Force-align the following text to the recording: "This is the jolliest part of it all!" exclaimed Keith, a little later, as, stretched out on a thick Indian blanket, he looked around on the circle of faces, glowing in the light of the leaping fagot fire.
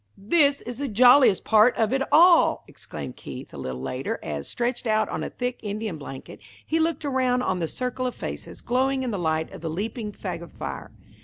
"This 0.17 0.61
is 0.61 0.79
the 0.79 0.87
jolliest 0.87 1.43
part 1.43 1.77
of 1.77 1.93
it 1.93 2.01
all!" 2.11 2.63
exclaimed 2.67 3.15
Keith, 3.17 3.53
a 3.53 3.57
little 3.59 3.83
later, 3.83 4.17
as, 4.23 4.47
stretched 4.47 4.87
out 4.87 5.07
on 5.09 5.21
a 5.23 5.29
thick 5.29 5.59
Indian 5.61 5.99
blanket, 5.99 6.39
he 6.65 6.79
looked 6.79 7.05
around 7.05 7.43
on 7.43 7.59
the 7.59 7.67
circle 7.67 8.07
of 8.07 8.15
faces, 8.15 8.61
glowing 8.61 9.03
in 9.03 9.11
the 9.11 9.19
light 9.19 9.51
of 9.53 9.61
the 9.61 9.69
leaping 9.69 10.11
fagot 10.11 10.53
fire. 10.53 10.89